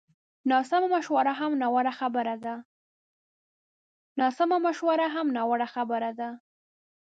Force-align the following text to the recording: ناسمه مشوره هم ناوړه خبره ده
ناسمه 0.51 0.87
مشوره 0.95 1.33
هم 5.19 5.29
ناوړه 5.33 5.65
خبره 5.73 6.11
ده 6.19 6.29